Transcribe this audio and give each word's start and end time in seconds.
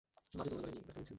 মা 0.35 0.41
যদি 0.45 0.53
মনে 0.55 0.57
করে 0.63 0.71
তিনি 0.71 0.83
ব্যর্থ 0.87 0.95
হয়েছেন। 0.97 1.09